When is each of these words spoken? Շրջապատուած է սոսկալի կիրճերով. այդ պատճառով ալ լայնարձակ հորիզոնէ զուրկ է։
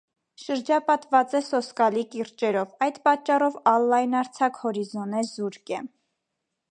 Շրջապատուած 0.43 1.35
է 1.39 1.41
սոսկալի 1.49 2.05
կիրճերով. 2.15 2.73
այդ 2.87 2.97
պատճառով 3.05 3.59
ալ 3.73 3.87
լայնարձակ 3.93 4.59
հորիզոնէ 4.65 5.25
զուրկ 5.33 5.73
է։ 5.81 5.87